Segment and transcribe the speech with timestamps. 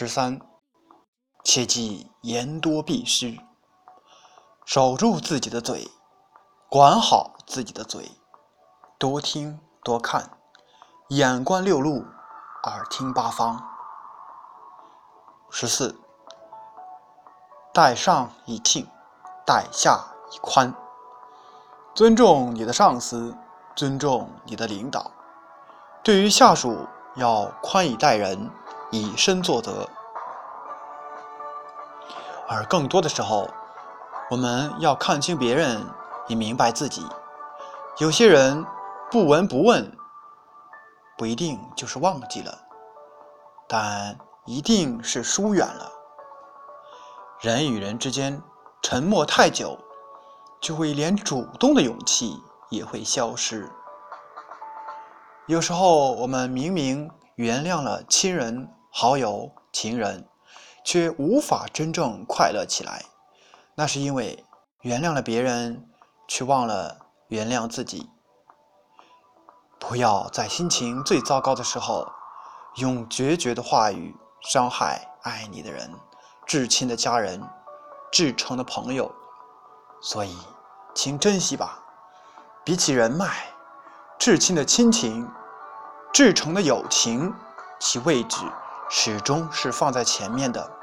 [0.00, 0.40] 十三，
[1.42, 3.36] 切记言多必失，
[4.64, 5.90] 守住自己的嘴，
[6.70, 8.12] 管好自己的嘴，
[8.96, 10.38] 多听多看，
[11.08, 12.04] 眼观六路，
[12.62, 13.60] 耳听八方。
[15.50, 15.98] 十四，
[17.74, 18.86] 待上以敬，
[19.44, 20.72] 待下以宽，
[21.92, 23.36] 尊重你的上司，
[23.74, 25.10] 尊重你的领导，
[26.04, 26.86] 对于下属
[27.16, 28.48] 要宽以待人。
[28.90, 29.86] 以身作则，
[32.48, 33.48] 而更多的时候，
[34.30, 35.84] 我们要看清别人，
[36.26, 37.06] 以明白自己。
[37.98, 38.64] 有些人
[39.10, 39.94] 不闻不问，
[41.18, 42.58] 不一定就是忘记了，
[43.68, 45.92] 但一定是疏远了。
[47.40, 48.42] 人与人之间
[48.80, 49.78] 沉默太久，
[50.62, 53.70] 就会连主动的勇气也会消失。
[55.46, 58.74] 有时候，我们明明原谅了亲人。
[58.90, 60.28] 好友、情人，
[60.84, 63.04] 却无法真正快乐起来，
[63.74, 64.44] 那是因为
[64.82, 65.88] 原谅了别人，
[66.26, 66.98] 却忘了
[67.28, 68.10] 原谅自己。
[69.78, 72.08] 不要在心情最糟糕的时候，
[72.76, 75.94] 用决绝的话语伤害爱你的人、
[76.46, 77.40] 至亲的家人、
[78.10, 79.14] 至诚的朋友。
[80.00, 80.36] 所以，
[80.94, 81.84] 请珍惜吧。
[82.64, 83.46] 比起人脉，
[84.18, 85.28] 至亲的亲情、
[86.12, 87.32] 至诚的友情，
[87.78, 88.44] 其位置。
[88.88, 90.77] 始终是放在前面的。